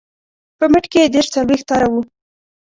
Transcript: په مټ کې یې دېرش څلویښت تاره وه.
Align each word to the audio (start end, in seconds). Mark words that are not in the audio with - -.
په 0.57 0.65
مټ 0.71 0.85
کې 0.91 0.99
یې 1.03 1.11
دېرش 1.13 1.27
څلویښت 1.33 1.65
تاره 1.69 1.87
وه. 1.91 2.01